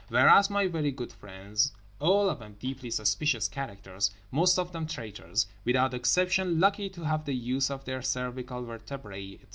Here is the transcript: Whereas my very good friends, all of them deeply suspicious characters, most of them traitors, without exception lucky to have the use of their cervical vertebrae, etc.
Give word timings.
Whereas 0.07 0.49
my 0.49 0.65
very 0.65 0.89
good 0.91 1.13
friends, 1.13 1.73
all 1.99 2.27
of 2.27 2.39
them 2.39 2.55
deeply 2.59 2.89
suspicious 2.89 3.47
characters, 3.47 4.09
most 4.31 4.57
of 4.57 4.71
them 4.71 4.87
traitors, 4.87 5.45
without 5.63 5.93
exception 5.93 6.59
lucky 6.59 6.89
to 6.89 7.03
have 7.03 7.25
the 7.25 7.35
use 7.35 7.69
of 7.69 7.85
their 7.85 8.01
cervical 8.01 8.63
vertebrae, 8.65 9.33
etc. 9.35 9.49